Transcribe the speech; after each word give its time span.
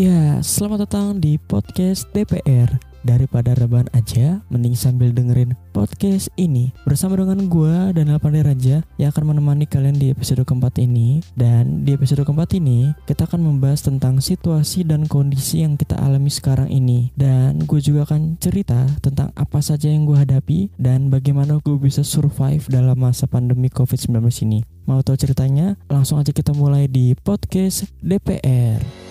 Ya, 0.00 0.40
selamat 0.40 0.88
datang 0.88 1.20
di 1.20 1.36
podcast 1.36 2.08
DPR. 2.16 2.72
Daripada 3.04 3.52
rebahan 3.52 3.84
aja, 3.92 4.40
mending 4.48 4.72
sambil 4.72 5.12
dengerin 5.12 5.52
podcast 5.76 6.32
ini 6.40 6.72
bersama 6.88 7.20
dengan 7.20 7.52
gue 7.52 7.92
dan 7.92 8.08
Pandai 8.16 8.40
Raja 8.40 8.80
yang 8.96 9.12
akan 9.12 9.36
menemani 9.36 9.68
kalian 9.68 10.00
di 10.00 10.08
episode 10.08 10.40
keempat 10.48 10.80
ini. 10.80 11.20
Dan 11.36 11.84
di 11.84 11.92
episode 11.92 12.24
keempat 12.24 12.56
ini, 12.56 12.96
kita 13.04 13.28
akan 13.28 13.44
membahas 13.44 13.84
tentang 13.84 14.24
situasi 14.24 14.88
dan 14.88 15.04
kondisi 15.04 15.68
yang 15.68 15.76
kita 15.76 16.00
alami 16.00 16.32
sekarang 16.32 16.72
ini. 16.72 17.12
Dan 17.12 17.60
gue 17.68 17.84
juga 17.84 18.08
akan 18.08 18.40
cerita 18.40 18.88
tentang 19.04 19.36
apa 19.36 19.60
saja 19.60 19.92
yang 19.92 20.08
gue 20.08 20.16
hadapi 20.16 20.72
dan 20.80 21.12
bagaimana 21.12 21.60
gue 21.60 21.76
bisa 21.76 22.00
survive 22.00 22.64
dalam 22.72 22.96
masa 22.96 23.28
pandemi 23.28 23.68
COVID-19 23.68 24.16
ini. 24.48 24.64
Mau 24.88 25.04
tahu 25.04 25.20
ceritanya? 25.20 25.76
Langsung 25.92 26.16
aja 26.16 26.32
kita 26.32 26.56
mulai 26.56 26.88
di 26.88 27.12
podcast 27.20 27.84
DPR. 28.00 29.09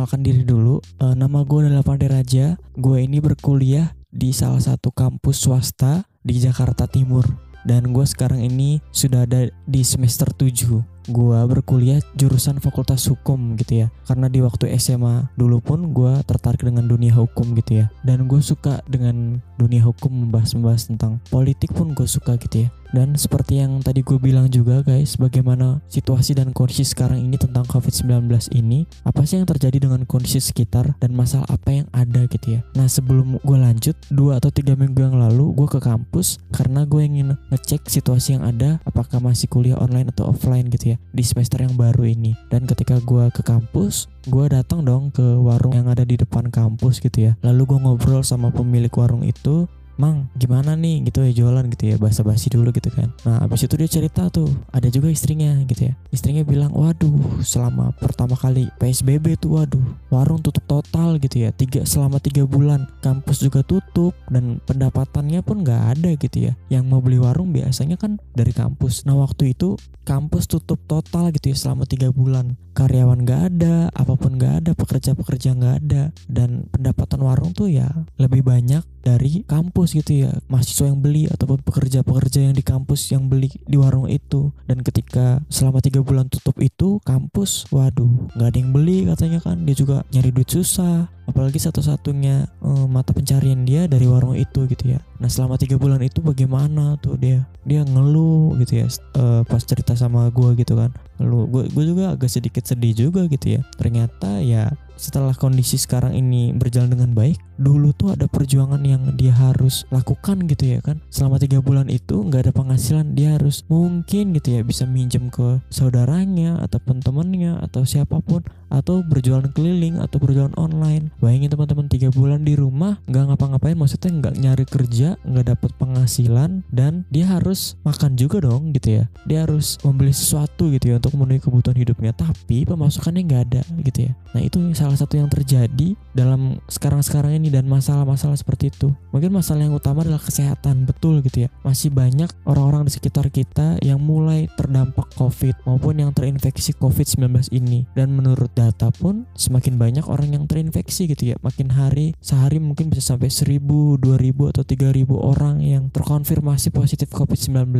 Perkenalkan 0.00 0.24
diri 0.24 0.48
dulu. 0.48 0.80
E, 0.96 1.12
nama 1.12 1.44
gue 1.44 1.68
adalah 1.68 1.84
Pandey 1.84 2.08
Raja. 2.08 2.56
Gue 2.72 3.04
ini 3.04 3.20
berkuliah 3.20 3.92
di 4.08 4.32
salah 4.32 4.56
satu 4.56 4.88
kampus 4.88 5.44
swasta 5.44 6.08
di 6.24 6.40
Jakarta 6.40 6.88
Timur. 6.88 7.28
Dan 7.68 7.92
gue 7.92 8.08
sekarang 8.08 8.40
ini 8.40 8.80
sudah 8.96 9.28
ada 9.28 9.52
di 9.68 9.84
semester 9.84 10.32
7 10.32 10.80
gue 11.10 11.38
berkuliah 11.50 11.98
jurusan 12.14 12.62
fakultas 12.62 13.02
hukum 13.10 13.58
gitu 13.58 13.84
ya 13.84 13.88
karena 14.06 14.30
di 14.30 14.38
waktu 14.44 14.70
SMA 14.78 15.32
dulu 15.34 15.58
pun 15.58 15.90
gue 15.90 16.22
tertarik 16.22 16.62
dengan 16.62 16.86
dunia 16.86 17.10
hukum 17.16 17.56
gitu 17.58 17.82
ya 17.82 17.86
dan 18.06 18.30
gue 18.30 18.38
suka 18.38 18.78
dengan 18.86 19.42
dunia 19.58 19.82
hukum 19.82 20.12
membahas-membahas 20.12 20.92
tentang 20.92 21.18
politik 21.32 21.74
pun 21.74 21.98
gue 21.98 22.06
suka 22.06 22.38
gitu 22.38 22.68
ya 22.68 22.68
dan 22.90 23.14
seperti 23.14 23.62
yang 23.62 23.78
tadi 23.82 24.02
gue 24.02 24.18
bilang 24.18 24.50
juga 24.50 24.82
guys, 24.82 25.14
bagaimana 25.14 25.78
situasi 25.86 26.34
dan 26.34 26.50
kondisi 26.50 26.82
sekarang 26.82 27.22
ini 27.22 27.38
tentang 27.38 27.62
COVID-19 27.66 28.26
ini, 28.54 28.86
apa 29.06 29.22
sih 29.22 29.38
yang 29.38 29.46
terjadi 29.46 29.86
dengan 29.86 30.02
kondisi 30.06 30.42
sekitar 30.42 30.98
dan 30.98 31.14
masalah 31.14 31.46
apa 31.50 31.82
yang 31.82 31.86
ada 31.94 32.26
gitu 32.26 32.58
ya. 32.58 32.60
Nah 32.74 32.90
sebelum 32.90 33.38
gue 33.42 33.58
lanjut, 33.58 33.96
dua 34.10 34.42
atau 34.42 34.50
tiga 34.50 34.74
minggu 34.74 34.98
yang 34.98 35.16
lalu 35.18 35.54
gue 35.54 35.68
ke 35.70 35.80
kampus 35.82 36.42
karena 36.50 36.82
gue 36.82 37.02
ingin 37.02 37.38
ngecek 37.54 37.86
situasi 37.86 38.38
yang 38.38 38.44
ada, 38.46 38.82
apakah 38.82 39.22
masih 39.22 39.46
kuliah 39.46 39.78
online 39.78 40.10
atau 40.10 40.30
offline 40.30 40.66
gitu 40.70 40.94
ya 40.94 40.96
di 41.14 41.22
semester 41.22 41.62
yang 41.62 41.74
baru 41.78 42.06
ini. 42.06 42.34
Dan 42.50 42.66
ketika 42.66 42.98
gue 43.02 43.30
ke 43.30 43.46
kampus, 43.46 44.10
gue 44.26 44.46
datang 44.50 44.82
dong 44.84 45.14
ke 45.14 45.22
warung 45.22 45.78
yang 45.78 45.88
ada 45.88 46.02
di 46.04 46.18
depan 46.18 46.50
kampus 46.50 46.98
gitu 47.00 47.30
ya. 47.30 47.32
Lalu 47.46 47.76
gue 47.76 47.78
ngobrol 47.80 48.22
sama 48.26 48.52
pemilik 48.52 48.92
warung 48.92 49.24
itu 49.24 49.70
Mang 50.00 50.32
gimana 50.32 50.72
nih? 50.80 51.04
gitu 51.04 51.20
ya 51.20 51.32
jualan 51.44 51.68
gitu 51.68 51.92
ya 51.92 51.96
basa-basi 52.00 52.48
dulu 52.48 52.72
gitu 52.72 52.88
kan. 52.88 53.12
Nah 53.28 53.44
abis 53.44 53.68
itu 53.68 53.76
dia 53.76 53.84
cerita 53.90 54.32
tuh 54.32 54.48
ada 54.72 54.88
juga 54.88 55.12
istrinya 55.12 55.60
gitu 55.68 55.92
ya. 55.92 55.94
Istrinya 56.08 56.40
bilang 56.40 56.72
waduh 56.72 57.44
selama 57.44 57.92
pertama 58.00 58.32
kali 58.32 58.72
PSBB 58.80 59.36
tuh 59.36 59.60
waduh 59.60 59.84
warung 60.08 60.40
tutup 60.40 60.64
total 60.64 61.20
gitu 61.20 61.44
ya 61.44 61.52
tiga 61.52 61.84
selama 61.84 62.16
tiga 62.16 62.48
bulan. 62.48 62.88
Kampus 63.04 63.44
juga 63.44 63.60
tutup 63.60 64.16
dan 64.32 64.64
pendapatannya 64.64 65.44
pun 65.44 65.60
nggak 65.60 65.98
ada 65.98 66.16
gitu 66.16 66.48
ya. 66.48 66.52
Yang 66.72 66.84
mau 66.88 67.04
beli 67.04 67.20
warung 67.20 67.52
biasanya 67.52 68.00
kan 68.00 68.16
dari 68.32 68.56
kampus. 68.56 69.04
Nah 69.04 69.20
waktu 69.20 69.52
itu 69.52 69.76
kampus 70.08 70.48
tutup 70.48 70.80
total 70.88 71.30
gitu 71.30 71.52
ya 71.52 71.56
selama 71.56 71.84
tiga 71.84 72.08
bulan. 72.10 72.56
Karyawan 72.70 73.26
gak 73.26 73.42
ada, 73.50 73.90
apa 73.92 74.14
pun 74.14 74.38
gak 74.38 74.64
ada, 74.64 74.70
pekerja-pekerja 74.78 75.58
gak 75.58 75.74
ada, 75.84 76.14
dan 76.30 76.70
pendapatan 76.70 77.20
warung 77.20 77.50
tuh 77.50 77.66
ya 77.66 77.90
lebih 78.16 78.46
banyak 78.46 78.86
dari 79.02 79.42
kampus 79.44 79.89
gitu 79.94 80.26
ya, 80.26 80.30
mahasiswa 80.46 80.88
yang 80.88 81.00
beli 81.00 81.26
ataupun 81.28 81.62
pekerja-pekerja 81.62 82.50
yang 82.50 82.54
di 82.56 82.64
kampus 82.64 83.12
yang 83.12 83.26
beli 83.26 83.50
di 83.66 83.76
warung 83.76 84.06
itu. 84.10 84.50
Dan 84.66 84.82
ketika 84.86 85.42
selama 85.50 85.82
tiga 85.82 86.00
bulan 86.00 86.26
tutup 86.30 86.56
itu, 86.58 87.02
kampus, 87.02 87.68
waduh, 87.74 88.30
gak 88.38 88.54
ada 88.54 88.58
yang 88.58 88.72
beli 88.72 89.06
katanya 89.06 89.38
kan, 89.42 89.62
dia 89.62 89.76
juga 89.76 90.02
nyari 90.14 90.30
duit 90.30 90.50
susah, 90.50 91.10
apalagi 91.30 91.62
satu-satunya 91.62 92.50
um, 92.60 92.90
mata 92.90 93.14
pencarian 93.14 93.62
dia 93.62 93.86
dari 93.86 94.04
warung 94.10 94.34
itu 94.34 94.66
gitu 94.66 94.94
ya. 94.94 95.00
Nah 95.22 95.30
selama 95.30 95.56
tiga 95.56 95.78
bulan 95.78 96.02
itu 96.02 96.18
bagaimana 96.20 96.98
tuh 96.98 97.14
dia? 97.16 97.46
Dia 97.64 97.86
ngeluh 97.86 98.58
gitu 98.60 98.82
ya 98.82 98.86
uh, 99.16 99.46
pas 99.46 99.62
cerita 99.62 99.94
sama 99.94 100.28
gue 100.34 100.58
gitu 100.58 100.74
kan. 100.74 100.90
Ngeluh. 101.22 101.46
Gue 101.46 101.62
gue 101.70 101.84
juga 101.86 102.12
agak 102.12 102.28
sedikit 102.28 102.66
sedih 102.66 102.92
juga 102.92 103.24
gitu 103.30 103.56
ya. 103.56 103.62
Ternyata 103.78 104.42
ya 104.42 104.72
setelah 105.00 105.32
kondisi 105.32 105.80
sekarang 105.80 106.12
ini 106.12 106.52
berjalan 106.52 106.92
dengan 106.92 107.16
baik 107.16 107.40
dulu 107.56 107.96
tuh 107.96 108.12
ada 108.12 108.28
perjuangan 108.28 108.84
yang 108.84 109.16
dia 109.16 109.32
harus 109.32 109.88
lakukan 109.88 110.44
gitu 110.44 110.76
ya 110.76 110.84
kan. 110.84 111.00
Selama 111.08 111.40
tiga 111.40 111.64
bulan 111.64 111.88
itu 111.88 112.20
nggak 112.20 112.48
ada 112.48 112.52
penghasilan 112.52 113.16
dia 113.16 113.40
harus 113.40 113.64
mungkin 113.68 114.36
gitu 114.36 114.56
ya 114.56 114.60
bisa 114.60 114.84
minjem 114.84 115.32
ke 115.32 115.60
saudaranya 115.72 116.60
ataupun 116.64 117.00
temennya 117.00 117.60
atau 117.64 117.88
siapa 117.88 118.20
pun 118.20 118.44
atau 118.70 119.02
berjualan 119.04 119.50
keliling 119.52 119.98
atau 119.98 120.22
berjualan 120.22 120.54
online 120.56 121.10
bayangin 121.18 121.50
teman-teman 121.50 121.90
tiga 121.90 122.08
bulan 122.14 122.46
di 122.46 122.54
rumah 122.54 123.02
nggak 123.10 123.34
ngapa-ngapain 123.34 123.76
maksudnya 123.76 124.10
nggak 124.14 124.34
nyari 124.38 124.64
kerja 124.64 125.08
nggak 125.26 125.46
dapat 125.58 125.70
penghasilan 125.76 126.62
dan 126.70 127.04
dia 127.10 127.26
harus 127.26 127.76
makan 127.82 128.14
juga 128.14 128.40
dong 128.40 128.70
gitu 128.72 129.02
ya 129.02 129.04
dia 129.26 129.44
harus 129.44 129.76
membeli 129.82 130.14
sesuatu 130.14 130.70
gitu 130.70 130.94
ya 130.94 131.02
untuk 131.02 131.12
memenuhi 131.18 131.42
kebutuhan 131.42 131.76
hidupnya 131.76 132.14
tapi 132.14 132.64
pemasukannya 132.64 133.22
nggak 133.26 133.42
ada 133.52 133.62
gitu 133.84 134.08
ya 134.08 134.12
nah 134.32 134.40
itu 134.40 134.58
salah 134.72 134.96
satu 134.96 135.18
yang 135.18 135.26
terjadi 135.26 135.98
dalam 136.14 136.62
sekarang-sekarang 136.70 137.36
ini 137.36 137.50
dan 137.50 137.66
masalah-masalah 137.66 138.38
seperti 138.38 138.70
itu. 138.70 138.88
Mungkin 139.10 139.30
masalah 139.34 139.66
yang 139.66 139.74
utama 139.74 140.02
adalah 140.06 140.22
kesehatan, 140.22 140.86
betul 140.86 141.20
gitu 141.24 141.46
ya. 141.46 141.48
Masih 141.66 141.90
banyak 141.90 142.30
orang-orang 142.46 142.86
di 142.86 142.92
sekitar 142.94 143.28
kita 143.28 143.76
yang 143.82 143.98
mulai 143.98 144.46
terdampak 144.54 145.10
COVID 145.18 145.66
maupun 145.66 145.98
yang 145.98 146.10
terinfeksi 146.14 146.76
COVID-19 146.78 147.50
ini. 147.54 147.86
Dan 147.92 148.14
menurut 148.14 148.50
data 148.60 148.92
pun 148.92 149.24
semakin 149.32 149.80
banyak 149.80 150.04
orang 150.04 150.36
yang 150.36 150.44
terinfeksi 150.44 151.08
gitu 151.08 151.32
ya. 151.32 151.36
Makin 151.40 151.72
hari, 151.72 152.12
sehari 152.20 152.60
mungkin 152.60 152.92
bisa 152.92 153.16
sampai 153.16 153.32
1000, 153.32 153.96
2000 153.96 154.52
atau 154.52 154.62
3000 154.62 155.16
orang 155.16 155.64
yang 155.64 155.88
terkonfirmasi 155.88 156.68
positif 156.68 157.08
COVID-19. 157.16 157.72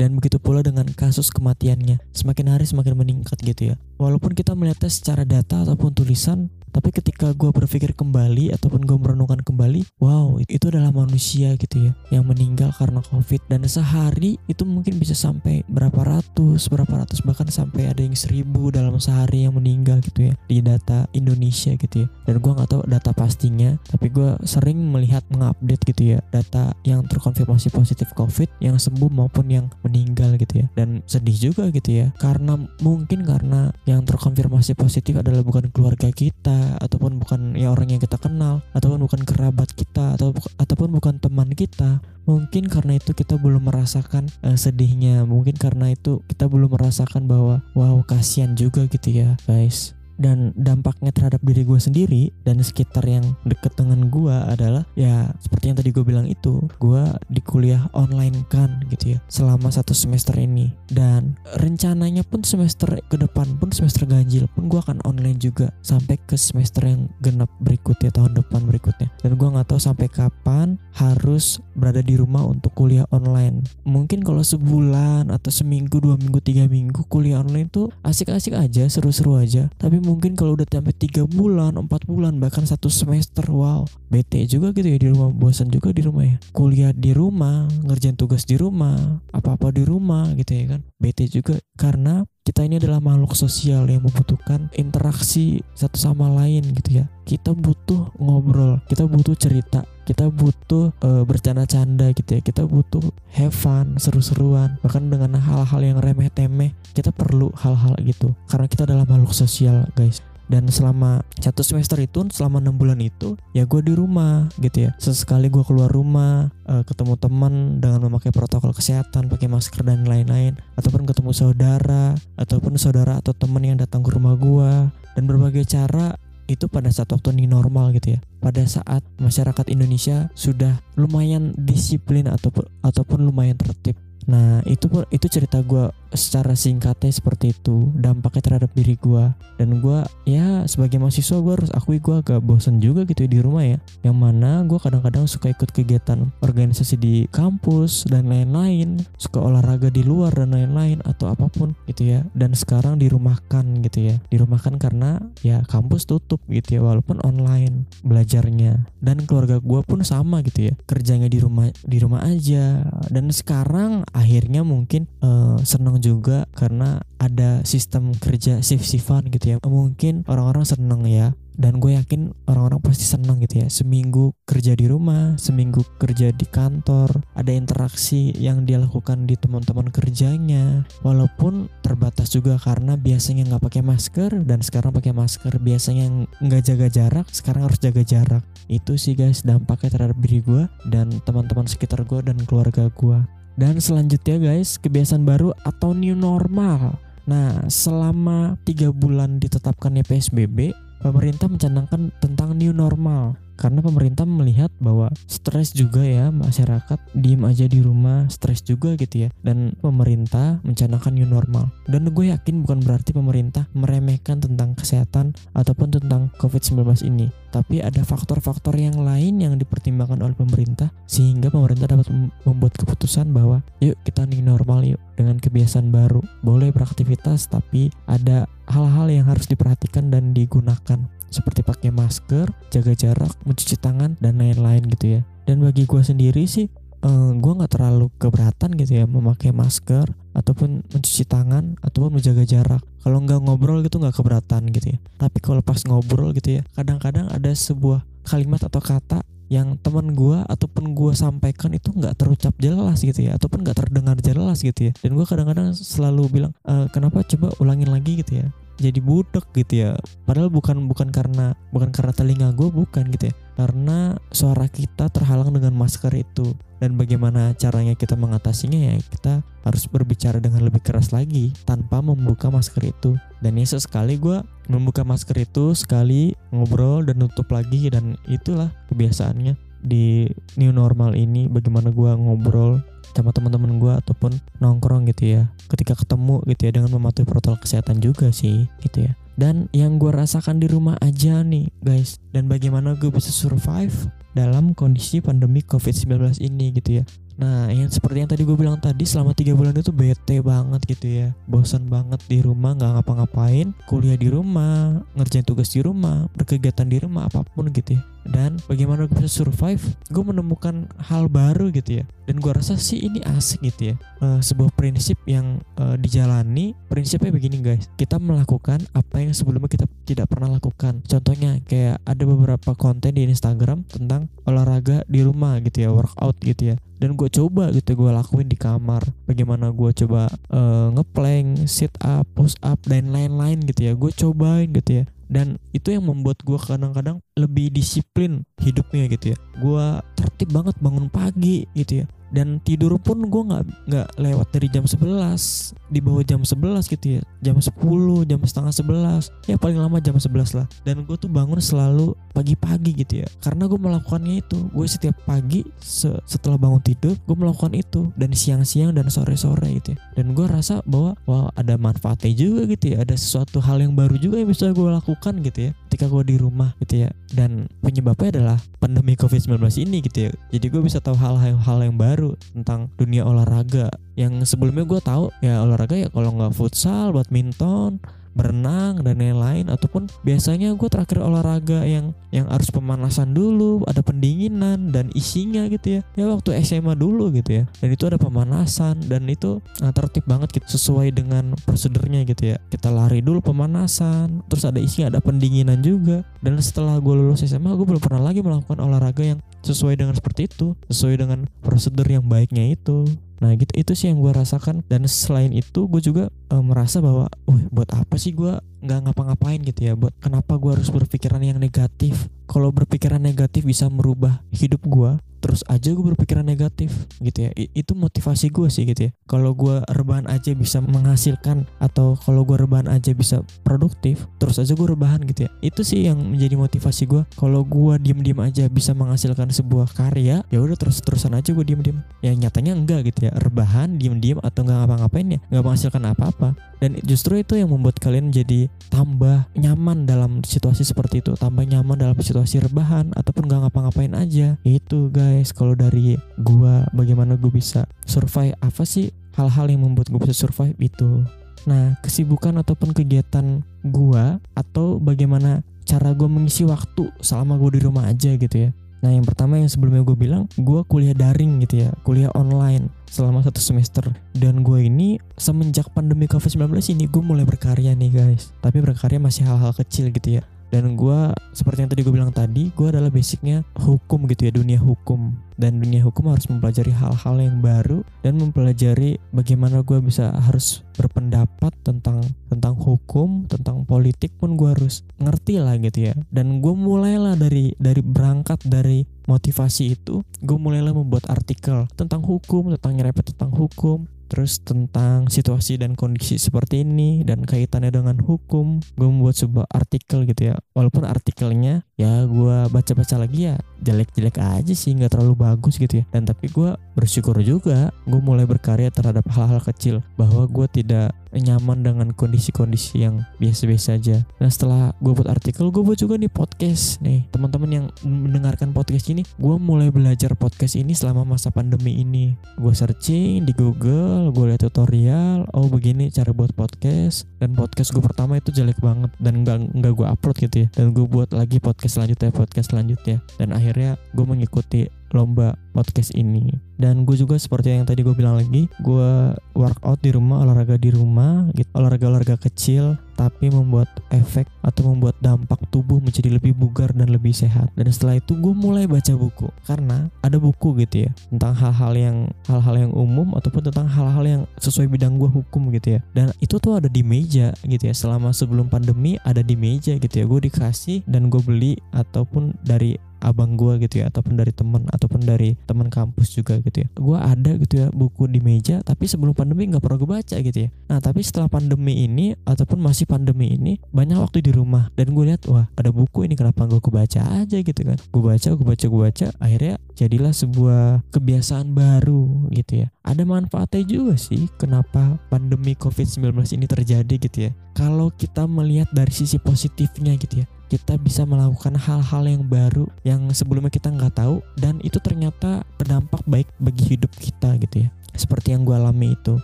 Dan 0.00 0.16
begitu 0.16 0.40
pula 0.40 0.64
dengan 0.64 0.88
kasus 0.96 1.28
kematiannya. 1.28 2.00
Semakin 2.16 2.56
hari 2.56 2.64
semakin 2.64 2.96
meningkat 2.96 3.36
gitu 3.44 3.74
ya. 3.74 3.76
Walaupun 4.00 4.32
kita 4.32 4.56
melihatnya 4.56 4.88
secara 4.88 5.28
data 5.28 5.68
ataupun 5.68 5.92
tulisan 5.92 6.48
tapi 6.72 6.88
ketika 6.90 7.36
gue 7.36 7.52
berpikir 7.52 7.92
kembali 7.92 8.50
ataupun 8.56 8.82
gue 8.88 8.96
merenungkan 8.96 9.44
kembali 9.44 9.84
wow 10.00 10.40
itu 10.40 10.72
adalah 10.72 10.90
manusia 10.90 11.54
gitu 11.60 11.88
ya 11.88 11.92
yang 12.08 12.24
meninggal 12.24 12.72
karena 12.72 13.04
covid. 13.12 13.44
Dan 13.46 13.68
sehari 13.68 14.40
itu 14.48 14.64
mungkin 14.64 14.96
bisa 14.96 15.12
sampai 15.12 15.62
berapa 15.68 16.00
ratus 16.00 16.72
berapa 16.72 17.04
ratus 17.04 17.20
bahkan 17.22 17.46
sampai 17.52 17.92
ada 17.92 18.00
yang 18.00 18.16
seribu 18.16 18.72
dalam 18.72 18.96
sehari 18.96 19.44
yang 19.44 19.54
meninggal 19.56 20.00
gitu 20.00 20.32
ya 20.32 20.34
di 20.48 20.64
data 20.64 21.04
Indonesia 21.12 21.76
gitu 21.76 22.04
ya. 22.04 22.06
Dan 22.24 22.40
gue 22.40 22.52
nggak 22.56 22.70
tahu 22.72 22.82
data 22.88 23.12
pastinya 23.12 23.76
tapi 23.92 24.08
gue 24.08 24.40
sering 24.48 24.80
melihat 24.80 25.22
mengupdate 25.28 25.84
gitu 25.92 26.02
ya 26.16 26.18
data 26.32 26.72
yang 26.88 27.04
terkonfirmasi 27.04 27.68
positif 27.68 28.08
covid 28.16 28.48
yang 28.64 28.80
sembuh 28.80 29.12
maupun 29.12 29.46
yang 29.52 29.66
meninggal 29.84 30.40
gitu 30.40 30.64
ya. 30.64 30.66
Dan 30.72 31.04
sedih 31.04 31.52
juga 31.52 31.68
gitu 31.68 31.90
ya 31.92 32.06
karena 32.16 32.56
mungkin 32.80 33.28
karena 33.28 33.68
yang 33.84 34.06
terkonfirmasi 34.08 34.72
positif 34.78 35.20
adalah 35.20 35.44
bukan 35.44 35.68
keluarga 35.74 36.08
kita 36.08 36.61
ataupun 36.80 37.22
bukan 37.22 37.40
ya 37.54 37.70
orang 37.70 37.94
yang 37.94 38.02
kita 38.02 38.18
kenal 38.18 38.60
ataupun 38.74 39.06
bukan 39.06 39.22
kerabat 39.22 39.70
kita 39.72 40.18
atau 40.18 40.34
ataupun 40.58 40.92
bukan 40.92 41.16
teman 41.22 41.50
kita 41.54 42.02
mungkin 42.28 42.70
karena 42.70 42.98
itu 42.98 43.14
kita 43.14 43.38
belum 43.38 43.70
merasakan 43.70 44.30
uh, 44.42 44.58
sedihnya. 44.58 45.24
Mungkin 45.24 45.56
karena 45.56 45.94
itu 45.94 46.22
kita 46.26 46.46
belum 46.50 46.74
merasakan 46.74 47.26
bahwa 47.30 47.62
wow 47.72 48.02
kasihan 48.02 48.54
juga 48.58 48.86
gitu 48.90 49.12
ya 49.12 49.38
guys 49.46 49.94
dan 50.22 50.54
dampaknya 50.54 51.10
terhadap 51.10 51.42
diri 51.42 51.66
gue 51.66 51.80
sendiri 51.82 52.30
dan 52.46 52.62
sekitar 52.62 53.02
yang 53.02 53.26
deket 53.42 53.74
dengan 53.74 54.06
gue 54.06 54.32
adalah 54.32 54.86
ya 54.94 55.34
seperti 55.42 55.74
yang 55.74 55.76
tadi 55.82 55.90
gue 55.90 56.04
bilang 56.06 56.30
itu 56.30 56.62
gue 56.78 57.02
di 57.26 57.42
kuliah 57.42 57.90
online 57.92 58.46
kan 58.46 58.86
gitu 58.86 59.16
ya 59.16 59.18
selama 59.26 59.74
satu 59.74 59.90
semester 59.90 60.38
ini. 60.38 60.70
Dan 60.92 61.34
rencananya 61.58 62.22
pun 62.22 62.46
semester 62.46 63.00
ke 63.10 63.16
depan 63.18 63.58
pun 63.58 63.74
semester 63.74 64.06
ganjil 64.06 64.46
pun 64.52 64.70
gue 64.70 64.78
akan 64.78 65.02
online 65.02 65.40
juga 65.42 65.74
sampai 65.82 66.20
ke 66.22 66.38
semester 66.38 66.84
yang 66.86 67.10
genap 67.24 67.50
berikutnya 67.58 68.14
tahun 68.14 68.38
depan 68.38 68.62
berikutnya. 68.68 69.10
Dan 69.24 69.34
gue 69.34 69.48
nggak 69.48 69.72
tahu 69.72 69.80
sampai 69.80 70.06
kapan 70.06 70.76
harus 70.94 71.58
berada 71.72 72.04
di 72.04 72.14
rumah 72.14 72.44
untuk 72.44 72.76
kuliah 72.76 73.08
online. 73.10 73.64
Mungkin 73.88 74.20
kalau 74.20 74.44
sebulan 74.44 75.32
atau 75.32 75.48
seminggu 75.48 75.98
dua 75.98 76.20
minggu 76.20 76.38
tiga 76.44 76.68
minggu 76.68 77.08
kuliah 77.08 77.40
online 77.40 77.72
tuh 77.72 77.88
asik-asik 78.04 78.52
aja 78.52 78.84
seru-seru 78.86 79.40
aja. 79.40 79.72
Tapi 79.80 79.98
kalau 80.18 80.58
udah 80.58 80.66
sampai 80.66 80.94
tiga 80.96 81.22
bulan 81.28 81.78
empat 81.78 82.04
bulan 82.08 82.40
bahkan 82.42 82.66
satu 82.66 82.90
semester 82.90 83.46
wow. 83.48 83.86
Bete 84.12 84.44
juga 84.44 84.76
gitu 84.76 84.88
ya 84.92 84.98
di 85.00 85.08
rumah 85.08 85.32
bosan 85.32 85.72
juga 85.72 85.94
di 85.94 86.04
rumah 86.04 86.24
ya. 86.28 86.36
Kuliah 86.52 86.92
di 86.92 87.16
rumah 87.16 87.64
ngerjain 87.86 88.18
tugas 88.18 88.44
di 88.44 88.60
rumah 88.60 88.96
apa 89.32 89.56
apa 89.56 89.72
di 89.72 89.86
rumah 89.86 90.32
gitu 90.36 90.52
ya 90.52 90.76
kan. 90.76 90.80
Bete 91.00 91.24
juga 91.28 91.56
karena 91.78 92.26
kita 92.42 92.66
ini 92.66 92.82
adalah 92.82 92.98
makhluk 92.98 93.38
sosial 93.38 93.86
yang 93.86 94.02
membutuhkan 94.02 94.68
interaksi 94.74 95.62
satu 95.72 95.96
sama 95.96 96.28
lain 96.28 96.66
gitu 96.76 97.00
ya. 97.00 97.06
Kita 97.24 97.56
butuh 97.56 98.12
ngobrol 98.18 98.82
kita 98.90 99.06
butuh 99.06 99.36
cerita 99.38 99.86
kita 100.02 100.28
butuh 100.28 100.90
uh, 101.02 101.22
bercanda-canda 101.22 102.10
gitu 102.14 102.38
ya. 102.38 102.40
Kita 102.42 102.66
butuh 102.66 103.02
have 103.34 103.54
fun 103.54 103.96
seru-seruan. 103.98 104.78
Bahkan 104.82 105.08
dengan 105.10 105.38
hal-hal 105.38 105.80
yang 105.82 105.98
remeh-temeh 106.02 106.74
kita 106.92 107.14
perlu 107.14 107.54
hal-hal 107.54 107.94
gitu. 108.02 108.34
Karena 108.50 108.66
kita 108.66 108.84
adalah 108.86 109.06
makhluk 109.06 109.34
sosial 109.34 109.86
guys. 109.94 110.20
Dan 110.50 110.68
selama 110.68 111.24
satu 111.40 111.64
semester 111.64 111.96
itu 111.96 112.28
selama 112.28 112.60
enam 112.60 112.76
bulan 112.76 113.00
itu 113.00 113.40
ya 113.56 113.64
gue 113.64 113.80
di 113.80 113.96
rumah 113.96 114.52
gitu 114.60 114.84
ya. 114.84 114.90
Sesekali 115.00 115.48
gue 115.48 115.64
keluar 115.64 115.88
rumah 115.88 116.52
uh, 116.68 116.84
ketemu 116.84 117.16
teman 117.16 117.80
dengan 117.80 118.04
memakai 118.04 118.34
protokol 118.34 118.76
kesehatan 118.76 119.32
pakai 119.32 119.48
masker 119.48 119.80
dan 119.80 120.04
lain-lain. 120.04 120.58
Ataupun 120.76 121.08
ketemu 121.08 121.32
saudara 121.32 122.12
ataupun 122.36 122.76
saudara 122.76 123.22
atau 123.22 123.32
teman 123.32 123.64
yang 123.64 123.78
datang 123.80 124.04
ke 124.04 124.12
rumah 124.12 124.36
gue 124.36 124.92
dan 125.16 125.22
berbagai 125.24 125.64
cara 125.64 126.20
itu 126.50 126.68
pada 126.68 126.92
saat 126.92 127.08
waktu 127.08 127.32
ini 127.32 127.48
normal 127.48 127.94
gitu 127.96 128.18
ya 128.18 128.20
pada 128.42 128.66
saat 128.66 129.06
masyarakat 129.22 129.70
Indonesia 129.70 130.26
sudah 130.34 130.82
lumayan 130.98 131.54
disiplin 131.54 132.26
ataupun 132.26 132.66
ataupun 132.82 133.22
lumayan 133.22 133.54
tertib. 133.54 133.94
Nah 134.26 134.58
itu 134.66 134.90
itu 135.14 135.26
cerita 135.30 135.62
gue 135.62 135.86
secara 136.12 136.52
singkatnya 136.56 137.12
seperti 137.12 137.56
itu 137.56 137.90
dampaknya 137.96 138.42
terhadap 138.42 138.70
diri 138.76 138.96
gue 139.00 139.24
dan 139.62 139.78
gue 139.78 140.02
ya 140.26 140.66
sebagai 140.66 140.98
mahasiswa 140.98 141.38
gue 141.38 141.54
harus 141.54 141.70
akui 141.70 142.02
gue 142.02 142.18
agak 142.18 142.42
bosen 142.42 142.82
juga 142.82 143.06
gitu 143.06 143.22
ya 143.22 143.30
di 143.30 143.38
rumah 143.38 143.62
ya. 143.62 143.78
Yang 144.02 144.16
mana 144.18 144.50
gue 144.66 144.74
kadang-kadang 144.74 145.30
suka 145.30 145.54
ikut 145.54 145.70
kegiatan 145.70 146.18
organisasi 146.42 146.98
di 146.98 147.14
kampus 147.30 148.02
dan 148.10 148.26
lain-lain 148.26 148.98
suka 149.14 149.38
olahraga 149.38 149.86
di 149.86 150.02
luar 150.02 150.34
dan 150.34 150.50
lain-lain 150.50 150.98
atau 151.06 151.30
apa 151.30 151.46
pun 151.46 151.78
gitu 151.86 152.10
ya. 152.10 152.26
Dan 152.34 152.58
sekarang 152.58 152.98
dirumahkan 152.98 153.86
gitu 153.86 154.10
ya. 154.10 154.16
Dirumahkan 154.34 154.82
karena 154.82 155.22
ya 155.46 155.62
kampus 155.70 156.10
tutup 156.10 156.42
gitu 156.50 156.80
ya 156.80 156.82
walaupun 156.82 157.22
online 157.22 157.86
belajarnya. 158.02 158.82
Dan 158.98 159.30
keluarga 159.30 159.62
gue 159.62 159.80
pun 159.86 160.02
sama 160.02 160.42
gitu 160.42 160.72
ya. 160.72 160.74
Kerjanya 160.90 161.30
di 161.30 161.38
rumah 161.38 161.70
di 161.86 162.02
rumah 162.02 162.26
aja. 162.26 162.82
Dan 163.06 163.30
sekarang 163.30 164.02
akhirnya 164.10 164.66
mungkin 164.66 165.06
uh, 165.22 165.62
seneng 165.62 166.01
juga 166.02 166.50
karena 166.58 166.98
ada 167.22 167.62
sistem 167.62 168.10
kerja 168.18 168.58
shift-shiftan 168.58 169.30
gitu 169.30 169.54
ya. 169.54 169.56
Mungkin 169.62 170.26
orang-orang 170.26 170.66
seneng 170.66 171.06
ya. 171.06 171.30
Dan 171.52 171.84
gue 171.84 171.92
yakin 171.92 172.32
orang-orang 172.48 172.80
pasti 172.80 173.04
senang 173.04 173.38
gitu 173.44 173.60
ya. 173.62 173.68
Seminggu 173.68 174.32
kerja 174.48 174.72
di 174.72 174.88
rumah 174.88 175.36
seminggu 175.36 175.84
kerja 176.00 176.32
di 176.32 176.48
kantor 176.48 177.22
ada 177.36 177.52
interaksi 177.52 178.32
yang 178.40 178.64
dia 178.64 178.80
lakukan 178.80 179.28
di 179.28 179.36
teman-teman 179.36 179.92
kerjanya. 179.92 180.88
Walaupun 181.04 181.68
terbatas 181.84 182.32
juga 182.32 182.56
karena 182.56 182.96
biasanya 182.96 183.46
nggak 183.52 183.62
pakai 183.68 183.82
masker 183.84 184.42
dan 184.48 184.64
sekarang 184.64 184.96
pakai 184.96 185.12
masker 185.12 185.60
biasanya 185.60 186.26
nggak 186.40 186.62
jaga 186.72 186.88
jarak 186.88 187.26
sekarang 187.28 187.68
harus 187.68 187.78
jaga 187.78 188.02
jarak. 188.02 188.42
Itu 188.72 188.96
sih 188.96 189.12
guys 189.12 189.44
dampaknya 189.44 189.92
terhadap 189.92 190.18
diri 190.24 190.40
gue 190.40 190.64
dan 190.88 191.12
teman-teman 191.28 191.68
sekitar 191.68 192.08
gue 192.08 192.20
dan 192.24 192.40
keluarga 192.48 192.88
gue 192.88 193.20
dan 193.62 193.78
selanjutnya 193.78 194.42
guys, 194.42 194.74
kebiasaan 194.82 195.22
baru 195.22 195.54
atau 195.62 195.94
new 195.94 196.18
normal. 196.18 196.98
Nah, 197.30 197.70
selama 197.70 198.58
tiga 198.66 198.90
bulan 198.90 199.38
ditetapkannya 199.38 200.02
PSBB, 200.02 200.74
pemerintah 200.98 201.46
mencanangkan 201.46 202.10
tentang 202.18 202.58
new 202.58 202.74
normal 202.74 203.38
karena 203.56 203.84
pemerintah 203.84 204.24
melihat 204.26 204.72
bahwa 204.82 205.12
stres 205.28 205.72
juga 205.72 206.02
ya 206.02 206.28
masyarakat 206.34 206.98
diem 207.14 207.42
aja 207.46 207.66
di 207.68 207.78
rumah 207.78 208.26
stres 208.28 208.64
juga 208.64 208.94
gitu 208.96 209.26
ya. 209.26 209.30
Dan 209.44 209.76
pemerintah 209.78 210.58
mencanangkan 210.64 211.12
new 211.14 211.28
normal. 211.28 211.70
Dan 211.86 212.10
gue 212.10 212.32
yakin 212.32 212.64
bukan 212.64 212.82
berarti 212.82 213.14
pemerintah 213.14 213.68
meremehkan 213.76 214.42
tentang 214.42 214.74
kesehatan 214.74 215.36
ataupun 215.52 215.94
tentang 215.94 216.32
COVID-19 216.40 217.06
ini. 217.06 217.30
Tapi 217.52 217.84
ada 217.84 218.00
faktor-faktor 218.00 218.72
yang 218.80 219.04
lain 219.04 219.44
yang 219.44 219.60
dipertimbangkan 219.60 220.24
oleh 220.24 220.32
pemerintah 220.32 220.88
sehingga 221.04 221.52
pemerintah 221.52 221.84
dapat 221.84 222.08
membuat 222.48 222.72
keputusan 222.80 223.28
bahwa 223.28 223.60
yuk 223.84 224.00
kita 224.08 224.24
new 224.24 224.40
normal 224.40 224.80
yuk 224.88 225.00
dengan 225.20 225.36
kebiasaan 225.36 225.92
baru. 225.92 226.24
Boleh 226.40 226.72
beraktivitas 226.72 227.52
tapi 227.52 227.92
ada 228.08 228.48
hal-hal 228.72 229.12
yang 229.12 229.28
harus 229.28 229.44
diperhatikan 229.44 230.08
dan 230.08 230.32
digunakan. 230.32 230.98
Seperti 231.32 231.64
pakai 231.64 231.88
masker, 231.88 232.44
jaga 232.68 232.92
jarak, 232.92 233.32
mencuci 233.44 233.76
tangan 233.78 234.18
dan 234.18 234.38
lain-lain 234.38 234.82
gitu 234.92 235.18
ya. 235.18 235.20
Dan 235.44 235.62
bagi 235.62 235.84
gue 235.84 236.02
sendiri 236.02 236.46
sih 236.46 236.70
eh, 237.02 237.30
gue 237.34 237.52
nggak 237.52 237.72
terlalu 237.74 238.08
keberatan 238.16 238.78
gitu 238.78 239.02
ya 239.02 239.04
memakai 239.04 239.50
masker 239.50 240.06
ataupun 240.32 240.86
mencuci 240.90 241.24
tangan 241.26 241.76
ataupun 241.82 242.18
menjaga 242.18 242.44
jarak. 242.46 242.82
Kalau 243.02 243.18
nggak 243.20 243.42
ngobrol 243.42 243.82
gitu 243.82 243.98
nggak 243.98 244.14
keberatan 244.14 244.70
gitu 244.70 244.94
ya. 244.94 244.98
Tapi 245.18 245.38
kalau 245.42 245.60
pas 245.60 245.82
ngobrol 245.82 246.30
gitu 246.32 246.58
ya, 246.58 246.62
kadang-kadang 246.78 247.26
ada 247.28 247.50
sebuah 247.50 248.06
kalimat 248.22 248.62
atau 248.62 248.78
kata 248.78 249.20
yang 249.52 249.76
teman 249.84 250.16
gue 250.16 250.40
ataupun 250.48 250.96
gue 250.96 251.12
sampaikan 251.12 251.76
itu 251.76 251.92
nggak 251.92 252.16
terucap 252.16 252.56
jelas 252.56 253.04
gitu 253.04 253.20
ya 253.28 253.36
ataupun 253.36 253.60
nggak 253.60 253.84
terdengar 253.84 254.16
jelas 254.24 254.64
gitu 254.64 254.88
ya 254.88 254.92
dan 254.96 255.12
gue 255.12 255.26
kadang-kadang 255.28 255.76
selalu 255.76 256.24
bilang 256.32 256.52
e, 256.64 256.88
kenapa 256.88 257.20
coba 257.20 257.52
ulangin 257.60 257.92
lagi 257.92 258.16
gitu 258.24 258.40
ya 258.40 258.48
jadi 258.78 259.00
budak 259.00 259.48
gitu 259.52 259.88
ya. 259.88 259.90
Padahal 260.24 260.48
bukan 260.48 260.88
bukan 260.88 261.12
karena 261.12 261.56
bukan 261.72 261.90
karena 261.92 262.12
telinga 262.12 262.48
gue 262.54 262.68
bukan 262.68 263.08
gitu 263.12 263.32
ya. 263.32 263.34
Karena 263.52 264.16
suara 264.32 264.68
kita 264.68 265.12
terhalang 265.12 265.52
dengan 265.52 265.76
masker 265.76 266.12
itu. 266.16 266.56
Dan 266.82 266.98
bagaimana 266.98 267.54
caranya 267.54 267.94
kita 267.94 268.18
mengatasinya 268.18 268.90
ya 268.90 268.98
kita 268.98 269.46
harus 269.62 269.86
berbicara 269.86 270.42
dengan 270.42 270.66
lebih 270.66 270.82
keras 270.82 271.14
lagi 271.14 271.54
tanpa 271.62 272.02
membuka 272.02 272.50
masker 272.50 272.90
itu. 272.90 273.14
Dan 273.38 273.54
ya 273.58 273.66
sekali 273.68 274.18
gue 274.18 274.42
membuka 274.66 275.06
masker 275.06 275.46
itu 275.46 275.78
sekali 275.78 276.34
ngobrol 276.50 277.06
dan 277.06 277.22
tutup 277.22 277.54
lagi 277.54 277.86
dan 277.86 278.18
itulah 278.26 278.74
kebiasaannya 278.90 279.54
di 279.82 280.30
new 280.56 280.70
normal 280.70 281.18
ini 281.18 281.50
bagaimana 281.50 281.90
gue 281.90 282.10
ngobrol 282.14 282.78
sama 283.12 283.30
teman-teman 283.30 283.76
gue 283.78 283.92
ataupun 283.92 284.32
nongkrong 284.58 285.08
gitu 285.12 285.38
ya. 285.38 285.42
Ketika 285.68 285.96
ketemu 285.96 286.40
gitu 286.48 286.62
ya 286.68 286.72
dengan 286.80 286.90
mematuhi 286.92 287.28
protokol 287.28 287.60
kesehatan 287.60 288.00
juga 288.00 288.32
sih 288.32 288.66
gitu 288.82 289.08
ya. 289.08 289.12
Dan 289.36 289.72
yang 289.72 289.96
gue 289.96 290.12
rasakan 290.12 290.60
di 290.60 290.68
rumah 290.68 290.96
aja 291.00 291.40
nih 291.44 291.68
guys. 291.80 292.20
Dan 292.32 292.48
bagaimana 292.48 292.96
gue 292.96 293.08
bisa 293.08 293.32
survive 293.32 294.10
dalam 294.32 294.72
kondisi 294.72 295.20
pandemi 295.20 295.60
covid-19 295.60 296.40
ini 296.40 296.72
gitu 296.72 296.90
ya 297.00 297.04
Nah, 297.42 297.74
yang 297.74 297.90
seperti 297.90 298.22
yang 298.22 298.30
tadi 298.30 298.46
gue 298.46 298.54
bilang 298.54 298.78
tadi, 298.78 299.02
selama 299.02 299.34
tiga 299.34 299.58
bulan 299.58 299.74
itu 299.74 299.90
bete 299.90 300.38
banget 300.38 300.78
gitu 300.86 301.06
ya, 301.10 301.28
bosan 301.50 301.90
banget 301.90 302.22
di 302.30 302.38
rumah, 302.38 302.78
nggak 302.78 303.02
ngapa-ngapain, 303.02 303.74
kuliah 303.90 304.14
di 304.14 304.30
rumah, 304.30 305.02
ngerjain 305.18 305.42
tugas 305.42 305.74
di 305.74 305.82
rumah, 305.82 306.30
berkegiatan 306.38 306.86
di 306.86 307.02
rumah, 307.02 307.26
apa 307.26 307.42
pun 307.42 307.66
gitu 307.74 307.98
ya. 307.98 308.02
Dan 308.22 308.62
bagaimana 308.70 309.10
gue 309.10 309.18
bisa 309.18 309.42
survive? 309.42 309.82
Gue 310.06 310.22
menemukan 310.22 310.86
hal 311.02 311.26
baru 311.26 311.74
gitu 311.74 311.98
ya. 311.98 312.04
Dan 312.30 312.38
gue 312.38 312.54
rasa 312.54 312.78
sih 312.78 313.02
ini 313.02 313.18
asik 313.26 313.66
gitu 313.66 313.90
ya. 313.90 313.94
Uh, 314.22 314.38
sebuah 314.38 314.70
prinsip 314.78 315.18
yang 315.26 315.58
uh, 315.74 315.98
dijalani, 315.98 316.78
prinsipnya 316.86 317.34
begini 317.34 317.58
guys. 317.58 317.90
Kita 317.98 318.22
melakukan 318.22 318.86
apa 318.94 319.18
yang 319.18 319.34
sebelumnya 319.34 319.66
kita 319.66 319.90
tidak 320.06 320.30
pernah 320.30 320.54
lakukan. 320.54 321.02
Contohnya 321.02 321.58
kayak 321.66 321.98
ada 322.06 322.22
beberapa 322.22 322.78
konten 322.78 323.18
di 323.18 323.26
Instagram 323.26 323.82
tentang 323.90 324.30
olahraga 324.46 325.02
di 325.10 325.26
rumah 325.26 325.58
gitu 325.58 325.82
ya, 325.82 325.90
workout 325.90 326.38
gitu 326.46 326.74
ya 326.74 326.76
dan 327.02 327.18
gue 327.18 327.26
coba 327.26 327.74
gitu 327.74 327.98
gue 327.98 328.10
lakuin 328.14 328.46
di 328.46 328.54
kamar. 328.54 329.02
Bagaimana 329.26 329.74
gue 329.74 329.90
coba 329.90 330.30
uh, 330.54 330.94
ngeplank 330.94 331.66
sit 331.66 331.90
up 331.98 332.22
push 332.38 332.54
up 332.62 332.78
dan 332.86 333.10
lain-lain 333.10 333.58
gitu 333.66 333.90
ya. 333.90 333.92
Gue 333.98 334.14
cobain 334.14 334.70
gitu 334.70 335.02
ya. 335.02 335.04
Dan 335.26 335.58
itu 335.74 335.90
yang 335.90 336.06
membuat 336.06 336.38
gue 336.46 336.54
kadang-kadang 336.62 337.18
lebih 337.34 337.74
disiplin 337.74 338.46
hidupnya 338.62 339.10
gitu 339.10 339.34
ya. 339.34 339.36
Gue 339.58 339.86
tertib 340.14 340.54
banget 340.54 340.78
bangun 340.78 341.10
pagi 341.10 341.66
gitu 341.74 342.06
ya 342.06 342.08
dan 342.32 342.58
tidur 342.64 342.96
pun 342.96 343.20
gue 343.28 343.42
nggak 343.52 343.64
nggak 343.86 344.08
lewat 344.16 344.48
dari 344.50 344.68
jam 344.72 344.84
11 344.88 345.76
di 345.92 346.00
bawah 346.00 346.24
jam 346.24 346.40
11 346.40 346.88
gitu 346.88 347.20
ya. 347.20 347.22
Jam 347.44 347.60
10 347.60 347.76
jam 348.24 348.40
setengah 348.40 348.72
11 348.72 349.52
ya 349.52 349.56
paling 349.60 349.78
lama 349.78 350.00
jam 350.00 350.16
11 350.16 350.56
lah. 350.56 350.66
Dan 350.82 351.04
gue 351.04 351.16
tuh 351.20 351.28
bangun 351.28 351.60
selalu 351.60 352.16
pagi-pagi 352.32 352.96
gitu 353.04 353.22
ya. 353.22 353.28
Karena 353.44 353.68
gue 353.68 353.76
melakukannya 353.76 354.40
itu. 354.40 354.72
Gue 354.72 354.88
setiap 354.88 355.20
pagi 355.28 355.60
se 355.78 356.08
setelah 356.24 356.56
bangun 356.56 356.80
tidur 356.80 357.14
gue 357.14 357.36
melakukan 357.36 357.76
itu. 357.76 358.08
Dan 358.16 358.32
siang-siang 358.32 358.96
dan 358.96 359.12
sore-sore 359.12 359.68
gitu 359.84 359.92
ya. 359.92 359.98
Dan 360.16 360.32
gue 360.32 360.48
rasa 360.48 360.80
bahwa 360.88 361.12
wah 361.28 361.52
ada 361.52 361.76
manfaatnya 361.76 362.32
juga 362.32 362.64
gitu 362.64 362.96
ya. 362.96 363.04
Ada 363.04 363.14
sesuatu 363.20 363.60
hal 363.60 363.84
yang 363.84 363.92
baru 363.92 364.16
juga 364.16 364.40
yang 364.40 364.48
bisa 364.48 364.72
gue 364.72 364.88
lakukan 364.88 365.44
gitu 365.44 365.68
ya 365.68 365.72
ketika 365.92 366.08
gue 366.08 366.24
di 366.24 366.40
rumah 366.40 366.72
gitu 366.80 367.04
ya. 367.04 367.12
Dan 367.36 367.68
penyebabnya 367.84 368.32
adalah 368.32 368.58
pandemi 368.80 369.12
covid-19 369.12 369.60
ini 369.84 370.00
gitu 370.00 370.18
ya. 370.24 370.30
Jadi 370.56 370.66
gue 370.72 370.80
bisa 370.80 371.04
tahu 371.04 371.20
hal-hal 371.20 371.78
yang 371.84 372.00
baru 372.00 372.32
tentang 372.56 372.88
dunia 372.96 373.28
olahraga. 373.28 373.92
Yang 374.16 374.48
sebelumnya 374.48 374.88
gue 374.88 375.00
tahu 375.04 375.28
ya 375.44 375.60
olahraga 375.60 376.00
ya 376.00 376.08
kalau 376.08 376.32
nggak 376.32 376.56
futsal 376.56 377.12
badminton 377.12 378.00
berenang 378.32 379.04
dan 379.04 379.20
lain-lain 379.20 379.68
ataupun 379.68 380.08
biasanya 380.24 380.72
gue 380.72 380.88
terakhir 380.88 381.20
olahraga 381.20 381.84
yang 381.84 382.16
yang 382.32 382.48
harus 382.48 382.72
pemanasan 382.72 383.36
dulu 383.36 383.84
ada 383.84 384.00
pendinginan 384.00 384.88
dan 384.90 385.12
isinya 385.12 385.68
gitu 385.68 386.00
ya. 386.00 386.02
Ya 386.16 386.24
waktu 386.32 386.56
SMA 386.64 386.96
dulu 386.96 387.28
gitu 387.32 387.62
ya. 387.62 387.64
Dan 387.80 387.88
itu 387.92 388.04
ada 388.08 388.16
pemanasan 388.16 389.04
dan 389.04 389.28
itu 389.28 389.60
nah, 389.80 389.92
tertib 389.92 390.24
banget 390.24 390.56
gitu 390.56 390.80
sesuai 390.80 391.12
dengan 391.12 391.52
prosedurnya 391.68 392.24
gitu 392.24 392.54
ya. 392.54 392.60
Kita 392.72 392.88
lari 392.88 393.20
dulu 393.20 393.44
pemanasan 393.44 394.44
terus 394.48 394.64
ada 394.64 394.80
isinya 394.80 395.12
ada 395.12 395.20
pendinginan 395.20 395.84
juga. 395.84 396.24
Dan 396.40 396.56
setelah 396.58 396.96
gue 396.98 397.14
lulus 397.14 397.44
SMA 397.44 397.72
gue 397.76 397.86
belum 397.86 398.00
pernah 398.00 398.24
lagi 398.24 398.40
melakukan 398.40 398.80
olahraga 398.80 399.36
yang 399.36 399.40
sesuai 399.62 399.94
dengan 399.94 400.14
seperti 400.18 400.50
itu 400.50 400.74
sesuai 400.90 401.14
dengan 401.22 401.46
prosedur 401.62 402.06
yang 402.06 402.26
baiknya 402.26 402.74
itu 402.74 403.06
Nah 403.42 403.58
gitu 403.58 403.74
itu 403.74 403.92
sih 403.98 404.06
yang 404.06 404.22
gue 404.22 404.30
rasakan 404.30 404.86
dan 404.86 405.02
selain 405.10 405.50
itu 405.50 405.90
gue 405.90 405.98
juga 405.98 406.30
e, 406.46 406.56
merasa 406.62 407.02
bahwa, 407.02 407.26
wah 407.26 407.62
buat 407.74 407.90
apa 407.90 408.14
sih 408.14 408.30
gue 408.30 408.54
nggak 408.86 409.10
ngapa-ngapain 409.10 409.58
gitu 409.66 409.90
ya? 409.90 409.98
Buat 409.98 410.14
kenapa 410.22 410.54
gue 410.62 410.78
harus 410.78 410.94
berpikiran 410.94 411.42
yang 411.42 411.58
negatif? 411.58 412.30
Kalau 412.46 412.70
berpikiran 412.70 413.18
negatif 413.18 413.66
bisa 413.66 413.90
merubah 413.90 414.46
hidup 414.54 414.86
gue, 414.86 415.18
terus 415.42 415.66
aja 415.66 415.90
gue 415.90 416.04
berpikiran 416.14 416.46
negatif 416.46 416.94
gitu 417.18 417.48
ya. 417.48 417.50
I, 417.58 417.66
itu 417.74 417.98
motivasi 417.98 418.54
gue 418.54 418.70
sih 418.70 418.86
gitu 418.86 419.08
ya. 419.08 419.12
Kalau 419.26 419.52
gue 419.58 419.82
rebahan 419.90 420.30
aja 420.30 420.54
bisa 420.54 420.78
menghasilkan 420.78 421.66
atau 421.82 422.14
kalau 422.14 422.46
gue 422.46 422.54
rebahan 422.54 422.86
aja 422.86 423.10
bisa 423.10 423.42
produktif 423.66 424.30
terus 424.38 424.62
aja 424.62 424.70
gue 424.78 424.86
rebahan 424.86 425.18
gitu 425.26 425.44
ya. 425.46 425.50
Itu 425.58 425.82
sih 425.82 426.06
yang 426.06 426.22
menjadi 426.22 426.54
motivasi 426.54 427.10
gue 427.10 427.26
kalau 427.34 427.66
gue 427.66 427.98
diem-diem 427.98 428.38
aja 428.38 428.70
bisa 428.70 428.94
menghasilkan 428.94 429.50
sebuah 429.50 429.90
karya 429.98 430.46
ya 430.46 430.58
udah 430.62 430.78
terus-terusan 430.78 431.34
aja 431.34 431.50
gue 431.50 431.66
diem-diem. 431.66 431.98
Ya 432.22 432.30
nyatanya 432.38 432.78
enggak 432.78 433.10
gitu 433.10 433.26
ya. 433.26 433.32
Rebahan 433.34 433.98
diem-diem 433.98 434.38
atau 434.38 434.62
nggak 434.62 434.78
ngapa-ngapain 434.86 435.26
ya 435.26 435.40
nggak 435.50 435.64
menghasilkan 435.66 436.02
apa-apa. 436.06 436.54
Dan 436.82 436.98
justru 437.06 437.38
itu 437.38 437.54
yang 437.54 437.70
membuat 437.70 438.02
kalian 438.02 438.34
jadi 438.34 438.66
tambah 438.90 439.46
nyaman 439.54 440.02
dalam 440.02 440.42
situasi 440.42 440.82
seperti 440.82 441.22
itu. 441.22 441.38
Tambah 441.38 441.62
nyaman 441.62 441.94
dalam 441.94 442.18
situasi 442.18 442.58
rebahan 442.58 443.14
ataupun 443.14 443.46
nggak 443.46 443.60
ngapa-ngapain 443.66 444.12
aja. 444.18 444.58
Itu 444.66 445.10
guys 445.14 445.31
guys 445.32 445.56
kalau 445.56 445.72
dari 445.72 446.20
gua 446.36 446.84
bagaimana 446.92 447.40
gue 447.40 447.48
bisa 447.48 447.88
survive? 448.04 448.52
Apa 448.60 448.84
sih 448.84 449.08
hal-hal 449.32 449.72
yang 449.72 449.88
membuat 449.88 450.12
gue 450.12 450.20
bisa 450.20 450.36
survive 450.36 450.76
itu? 450.76 451.24
Nah 451.64 451.96
kesibukan 452.04 452.60
ataupun 452.60 452.92
kegiatan 452.92 453.64
gua 453.80 454.36
atau 454.52 455.00
bagaimana 455.00 455.64
cara 455.88 456.12
gue 456.12 456.28
mengisi 456.28 456.68
waktu 456.68 457.08
selama 457.24 457.56
gue 457.56 457.80
di 457.80 457.80
rumah 457.80 458.12
aja 458.12 458.36
gitu 458.36 458.68
ya. 458.68 458.70
Nah 459.02 459.10
yang 459.10 459.24
pertama 459.24 459.56
yang 459.56 459.72
sebelumnya 459.72 460.04
gue 460.04 460.14
bilang 460.14 460.46
gue 460.54 460.84
kuliah 460.86 461.16
daring 461.16 461.64
gitu 461.64 461.88
ya 461.88 461.90
kuliah 462.04 462.28
online 462.36 462.92
selama 463.08 463.40
satu 463.40 463.58
semester. 463.58 464.04
Dan 464.36 464.60
gue 464.60 464.84
ini 464.84 465.16
semenjak 465.40 465.88
pandemi 465.96 466.28
covid-19 466.28 466.76
ini 466.92 467.08
gue 467.08 467.22
mulai 467.24 467.48
berkarya 467.48 467.96
nih 467.96 468.12
guys. 468.12 468.52
Tapi 468.60 468.84
berkarya 468.84 469.16
masih 469.16 469.48
hal-hal 469.48 469.72
kecil 469.72 470.12
gitu 470.12 470.38
ya 470.38 470.44
dan 470.72 470.96
gue 470.96 471.36
seperti 471.52 471.84
yang 471.84 471.90
tadi 471.92 472.00
gue 472.00 472.14
bilang 472.16 472.32
tadi 472.32 472.72
gue 472.72 472.88
adalah 472.88 473.12
basicnya 473.12 473.60
hukum 473.76 474.24
gitu 474.24 474.48
ya 474.48 474.52
dunia 474.56 474.80
hukum. 474.80 475.36
Dan 475.52 475.78
dunia 475.78 476.00
hukum 476.00 476.32
harus 476.32 476.48
mempelajari 476.48 476.90
hal-hal 476.96 477.36
yang 477.38 477.60
baru 477.60 478.00
dan 478.24 478.40
mempelajari 478.40 479.20
bagaimana 479.36 479.84
gue 479.84 480.00
bisa 480.00 480.32
harus 480.32 480.80
berpendapat 480.96 481.76
tentang 481.84 482.24
tentang 482.48 482.74
hukum 482.74 483.44
tentang 483.46 483.84
politik 483.84 484.32
pun 484.40 484.56
gue 484.56 484.72
harus 484.72 485.04
ngerti 485.20 485.60
lah 485.60 485.76
gitu 485.76 486.08
ya. 486.08 486.16
Dan 486.32 486.64
gue 486.64 486.72
mulailah 486.72 487.36
dari 487.36 487.76
dari 487.76 488.00
berangkat 488.00 488.64
dari 488.64 489.04
motivasi 489.28 489.92
itu 489.92 490.24
gue 490.40 490.58
mulailah 490.58 490.96
membuat 490.96 491.28
artikel 491.30 491.86
tentang 491.94 492.24
hukum 492.24 492.72
tentang 492.74 492.96
nyerepet 492.96 493.36
tentang 493.36 493.52
hukum 493.54 494.08
terus 494.32 494.64
tentang 494.64 495.28
situasi 495.28 495.76
dan 495.76 495.92
kondisi 495.92 496.40
seperti 496.40 496.80
ini 496.80 497.20
dan 497.20 497.44
kaitannya 497.44 497.92
dengan 497.92 498.16
hukum. 498.16 498.80
Gue 498.96 499.08
membuat 499.12 499.36
sebuah 499.36 499.68
artikel 499.68 500.24
gitu 500.24 500.48
ya. 500.48 500.56
Walaupun 500.72 501.04
artikelnya 501.04 501.84
ya 502.00 502.24
gue 502.24 502.56
baca-baca 502.72 503.20
lagi 503.20 503.52
ya 503.52 503.60
jelek-jelek 503.84 504.40
aja 504.40 504.72
sih 504.72 504.96
nggak 504.96 505.12
terlalu 505.12 505.36
bagus 505.36 505.76
gitu 505.76 506.00
ya. 506.00 506.04
Dan 506.08 506.24
tapi 506.24 506.48
gue 506.48 506.72
bersyukur 506.96 507.36
juga 507.44 507.92
gue 508.08 508.20
mulai 508.24 508.48
berkarya 508.48 508.88
terhadap 508.88 509.28
hal-hal 509.28 509.60
kecil 509.60 510.00
bahwa 510.16 510.48
gue 510.48 510.64
tidak 510.72 511.12
nyaman 511.32 511.80
dengan 511.80 512.08
kondisi-kondisi 512.12 513.04
yang 513.04 513.24
biasa-biasa 513.40 513.96
aja. 513.96 514.20
Nah 514.36 514.50
setelah 514.52 514.92
gue 515.00 515.12
buat 515.16 515.28
artikel, 515.28 515.72
gue 515.72 515.82
buat 515.82 515.96
juga 515.96 516.20
nih 516.20 516.28
podcast 516.28 517.00
nih 517.00 517.24
teman-teman 517.32 517.70
yang 517.70 517.86
mendengarkan 518.04 518.76
podcast 518.76 519.08
ini, 519.08 519.24
gue 519.40 519.56
mulai 519.56 519.88
belajar 519.88 520.36
podcast 520.36 520.76
ini 520.76 520.92
selama 520.92 521.24
masa 521.24 521.48
pandemi 521.48 522.00
ini. 522.04 522.36
Gue 522.60 522.72
searching 522.76 523.48
di 523.48 523.52
Google, 523.56 524.30
gue 524.34 524.52
lihat 524.52 524.62
tutorial, 524.66 525.48
oh 525.56 525.68
begini 525.72 526.12
cara 526.12 526.30
buat 526.36 526.52
podcast. 526.52 527.28
Dan 527.40 527.56
podcast 527.56 527.90
gue 527.90 528.02
pertama 528.04 528.38
itu 528.38 528.52
jelek 528.52 528.78
banget 528.78 529.10
dan 529.18 529.42
nggak 529.42 529.74
nggak 529.74 529.92
gue 529.96 530.06
upload 530.06 530.36
gitu 530.38 530.56
ya. 530.64 530.68
Dan 530.76 530.92
gue 530.92 531.06
buat 531.08 531.32
lagi 531.32 531.58
podcast 531.58 531.98
selanjutnya, 531.98 532.30
podcast 532.30 532.70
selanjutnya. 532.70 533.18
Dan 533.40 533.56
akhirnya 533.56 533.96
gue 534.14 534.24
mengikuti 534.26 534.86
lomba 535.16 535.56
podcast 535.72 536.12
ini. 536.16 536.52
Dan 536.76 537.06
gue 537.06 537.14
juga 537.14 537.38
seperti 537.38 537.78
yang 537.78 537.86
tadi 537.86 538.02
gue 538.02 538.10
bilang 538.10 538.34
lagi 538.34 538.66
gue 538.82 539.10
workout 539.54 540.02
di 540.02 540.10
rumah 540.10 540.42
olahraga 540.42 540.74
di 540.76 540.90
rumah 540.90 541.46
gitu. 541.54 541.70
Olahraga 541.78 542.10
olahraga 542.10 542.36
kecil 542.36 542.98
tapi 543.14 543.54
membuat 543.54 543.86
efek 544.10 544.50
atau 544.66 544.90
membuat 544.90 545.14
dampak 545.22 545.62
tubuh 545.70 546.02
menjadi 546.02 546.34
lebih 546.34 546.58
bugar 546.58 546.90
dan 546.90 547.06
lebih 547.06 547.30
sehat. 547.30 547.70
Dan 547.78 547.86
setelah 547.94 548.18
itu 548.18 548.34
gue 548.34 548.50
mulai 548.50 548.90
baca 548.90 549.14
buku 549.14 549.46
karena 549.62 550.10
ada 550.26 550.42
buku 550.42 550.74
gitu 550.82 551.06
ya 551.06 551.10
tentang 551.30 551.54
hal-hal 551.54 551.92
yang 551.94 552.16
hal-hal 552.50 552.74
yang 552.74 552.92
umum 552.92 553.30
ataupun 553.38 553.70
tentang 553.70 553.86
hal-hal 553.86 554.24
yang 554.26 554.42
sesuai 554.58 554.90
bidang 554.90 555.22
gue 555.22 555.30
hukum 555.30 555.70
gitu 555.70 555.98
ya. 555.98 556.00
Dan 556.10 556.34
itu 556.42 556.58
tuh 556.58 556.82
ada 556.82 556.90
di 556.90 557.06
meja 557.06 557.54
gitu 557.62 557.86
ya 557.86 557.94
selama 557.94 558.34
sebelum 558.34 558.66
pandemi 558.66 559.22
ada 559.22 559.44
di 559.44 559.54
meja 559.54 559.94
gitu 559.94 560.14
ya. 560.18 560.24
Gue 560.26 560.42
dikasih 560.50 561.06
dan 561.06 561.30
gue 561.30 561.38
beli 561.46 561.78
ataupun 561.94 562.58
dari 562.66 562.98
abang 563.22 563.54
gue 563.54 563.86
gitu 563.86 564.02
ya 564.02 564.10
ataupun 564.10 564.34
dari 564.34 564.50
temen 564.50 564.82
ataupun 564.90 565.22
dari 565.22 565.54
teman 565.64 565.86
kampus 565.88 566.34
juga 566.34 566.58
gitu 566.58 566.84
ya. 566.84 566.88
Gue 566.98 567.18
ada 567.18 567.54
gitu 567.54 567.74
ya 567.78 567.86
buku 567.94 568.26
di 568.26 568.42
meja 568.42 568.82
tapi 568.82 569.06
sebelum 569.06 569.32
pandemi 569.32 569.70
nggak 569.70 569.80
pernah 569.80 569.98
gue 570.02 570.10
baca 570.10 570.36
gitu 570.42 570.58
ya. 570.66 570.68
Nah 570.90 570.98
tapi 570.98 571.22
setelah 571.22 571.46
pandemi 571.46 572.04
ini 572.04 572.34
ataupun 572.42 572.82
masih 572.82 573.06
pandemi 573.06 573.54
ini 573.54 573.78
banyak 573.94 574.18
waktu 574.18 574.42
di 574.42 574.50
rumah. 574.50 574.90
Dan 574.98 575.14
gue 575.14 575.30
lihat 575.30 575.46
wah 575.46 575.70
ada 575.78 575.94
buku 575.94 576.26
ini 576.26 576.34
kenapa 576.34 576.66
gue 576.66 576.82
baca 576.82 577.20
aja 577.38 577.58
gitu 577.62 577.80
kan. 577.86 577.98
Gue 578.10 578.22
baca 578.26 578.48
gue 578.52 578.66
baca 578.66 578.84
gue 578.90 579.00
baca 579.00 579.26
akhirnya 579.38 579.74
jadilah 579.94 580.34
sebuah 580.34 581.06
kebiasaan 581.14 581.72
baru 581.72 582.50
gitu 582.50 582.84
ya. 582.84 582.88
Ada 583.06 583.22
manfaatnya 583.22 583.82
juga 583.86 584.14
sih 584.18 584.50
kenapa 584.58 585.18
pandemi 585.30 585.78
covid-19 585.78 586.34
ini 586.58 586.66
terjadi 586.66 587.14
gitu 587.18 587.38
ya. 587.48 587.52
Kalau 587.72 588.12
kita 588.12 588.44
melihat 588.44 588.90
dari 588.92 589.10
sisi 589.14 589.40
positifnya 589.40 590.12
gitu 590.20 590.44
ya 590.44 590.46
kita 590.72 590.96
bisa 590.96 591.28
melakukan 591.28 591.76
hal-hal 591.76 592.24
yang 592.24 592.48
baru 592.48 592.88
yang 593.04 593.28
sebelumnya 593.36 593.68
kita 593.68 593.92
nggak 593.92 594.16
tahu 594.16 594.40
dan 594.56 594.80
itu 594.80 594.96
ternyata 595.04 595.68
berdampak 595.76 596.24
baik 596.24 596.48
bagi 596.56 596.96
hidup 596.96 597.12
kita 597.20 597.60
gitu 597.60 597.84
ya 597.84 597.90
seperti 598.12 598.52
yang 598.52 598.68
gue 598.68 598.76
alami 598.76 599.16
itu. 599.16 599.40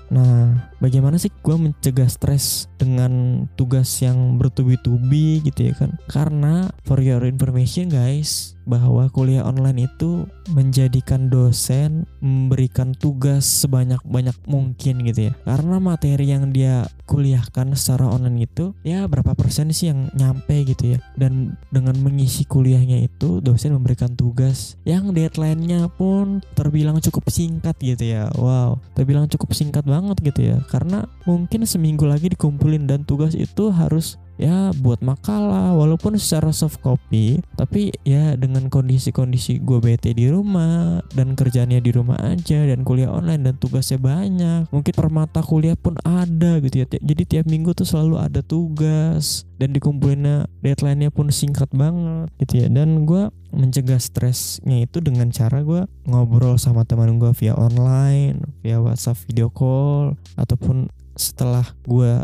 Nah, 0.13 0.69
bagaimana 0.77 1.17
sih 1.17 1.33
gue 1.33 1.57
mencegah 1.57 2.09
stres 2.09 2.69
dengan 2.77 3.45
tugas 3.57 3.89
yang 4.05 4.37
bertubi-tubi 4.37 5.41
gitu 5.41 5.73
ya 5.73 5.75
kan? 5.75 5.97
Karena 6.05 6.69
for 6.85 7.01
your 7.01 7.25
information 7.25 7.89
guys, 7.89 8.58
bahwa 8.69 9.09
kuliah 9.09 9.49
online 9.49 9.89
itu 9.89 10.29
menjadikan 10.53 11.33
dosen 11.33 12.05
memberikan 12.21 12.93
tugas 12.93 13.49
sebanyak-banyak 13.65 14.37
mungkin 14.45 15.09
gitu 15.09 15.31
ya. 15.31 15.33
Karena 15.49 15.81
materi 15.81 16.29
yang 16.29 16.53
dia 16.53 16.85
kuliahkan 17.09 17.73
secara 17.73 18.13
online 18.13 18.45
itu 18.45 18.77
ya 18.85 19.09
berapa 19.09 19.33
persen 19.33 19.73
sih 19.73 19.89
yang 19.89 20.13
nyampe 20.13 20.69
gitu 20.69 20.95
ya. 20.95 20.99
Dan 21.17 21.57
dengan 21.73 21.97
mengisi 22.05 22.45
kuliahnya 22.45 23.01
itu 23.09 23.41
dosen 23.41 23.73
memberikan 23.73 24.13
tugas 24.13 24.77
yang 24.85 25.17
deadline-nya 25.17 25.89
pun 25.97 26.45
terbilang 26.53 27.01
cukup 27.01 27.33
singkat 27.33 27.75
gitu 27.81 28.05
ya. 28.05 28.29
Wow, 28.37 28.85
terbilang 28.93 29.27
cukup 29.33 29.57
singkat 29.57 29.89
banget 29.89 30.21
gitu 30.21 30.55
ya. 30.55 30.61
Karena 30.69 31.09
mungkin 31.25 31.65
seminggu 31.65 32.05
lagi 32.05 32.29
dikumpulin 32.29 32.85
dan 32.85 33.09
tugas 33.09 33.33
itu 33.33 33.73
harus 33.73 34.21
ya 34.39 34.71
buat 34.79 35.03
makalah 35.03 35.75
walaupun 35.75 36.15
secara 36.17 36.55
soft 36.55 36.79
copy 36.81 37.43
tapi 37.59 37.91
ya 38.07 38.39
dengan 38.39 38.71
kondisi-kondisi 38.71 39.59
gue 39.61 39.79
bete 39.83 40.15
di 40.15 40.31
rumah 40.31 41.03
dan 41.13 41.35
kerjanya 41.35 41.83
di 41.83 41.91
rumah 41.91 42.17
aja 42.23 42.63
dan 42.65 42.87
kuliah 42.87 43.11
online 43.11 43.43
dan 43.51 43.55
tugasnya 43.59 43.99
banyak. 43.99 44.71
Mungkin 44.71 44.93
per 44.95 45.09
mata 45.11 45.43
kuliah 45.43 45.75
pun 45.75 45.99
ada 46.07 46.63
gitu 46.63 46.83
ya. 46.83 46.87
Jadi 46.87 47.23
tiap 47.27 47.45
minggu 47.51 47.75
tuh 47.75 47.85
selalu 47.85 48.23
ada 48.23 48.41
tugas 48.41 49.43
dan 49.59 49.75
dikumpulinnya 49.75 50.47
deadline-nya 50.63 51.11
pun 51.11 51.35
singkat 51.35 51.69
banget 51.75 52.31
gitu 52.39 52.65
ya. 52.65 52.67
Dan 52.71 53.05
gue 53.05 53.29
mencegah 53.51 53.99
stresnya 53.99 54.87
itu 54.87 55.03
dengan 55.03 55.33
cara 55.35 55.65
gue 55.65 55.89
ngobrol 56.07 56.61
sama 56.61 56.85
teman 56.85 57.17
gue 57.17 57.33
via 57.33 57.57
online 57.57 58.45
via 58.61 58.79
WhatsApp 58.79 59.25
video 59.25 59.49
call 59.49 60.15
ataupun 60.37 60.93
setelah 61.17 61.65
gue 61.89 62.23